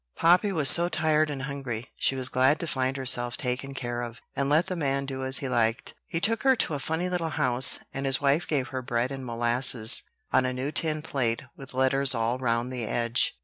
[0.15, 4.19] Poppy was so tired and hungry, she was glad to find herself taken care of,
[4.35, 5.93] and let the man do as he liked.
[6.07, 9.23] He took her to a funny little house, and his wife gave her bread and
[9.23, 10.01] molasses
[10.31, 13.35] on a new tin plate with letters all round the edge.